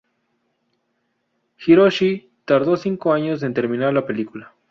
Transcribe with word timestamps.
Hiroshi 1.63 2.31
tardó 2.45 2.75
cinco 2.75 3.13
años 3.13 3.43
en 3.43 3.53
terminar 3.53 3.93
la 3.93 4.07
película. 4.07 4.55